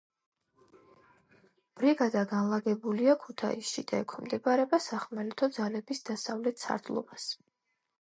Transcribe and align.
ბრიგადა 1.81 2.23
განლაგებულია 2.31 3.15
ქუთაისში 3.27 3.87
და 3.93 4.03
ექვემდებარება 4.07 4.83
სახმელეთო 4.89 5.55
ძალების 5.63 6.07
დასავლეთ 6.13 6.69
სარდლობას. 6.69 7.33